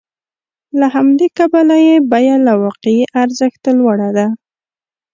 له 0.79 0.87
همدې 0.95 1.27
کبله 1.37 1.75
یې 1.87 1.95
بیه 2.11 2.35
له 2.45 2.53
واقعي 2.63 3.03
ارزښت 3.23 3.63
لوړه 3.79 4.09
ده 4.17 4.27